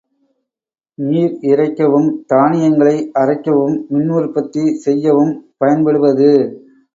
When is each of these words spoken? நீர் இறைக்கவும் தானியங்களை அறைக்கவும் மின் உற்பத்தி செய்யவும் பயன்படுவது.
நீர் 0.97 1.35
இறைக்கவும் 1.49 2.07
தானியங்களை 2.25 2.95
அறைக்கவும் 3.21 3.77
மின் 3.89 4.09
உற்பத்தி 4.17 4.65
செய்யவும் 4.85 5.31
பயன்படுவது. 5.57 6.31